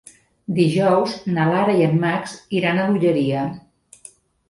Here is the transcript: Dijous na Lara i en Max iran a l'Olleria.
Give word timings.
Dijous 0.59 1.13
na 1.35 1.45
Lara 1.51 1.77
i 1.83 1.87
en 1.89 1.95
Max 2.07 2.35
iran 2.63 2.81
a 2.87 2.91
l'Olleria. 2.91 3.49